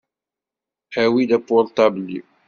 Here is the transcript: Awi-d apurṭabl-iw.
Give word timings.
Awi-d 1.03 1.31
apurṭabl-iw. 1.37 2.27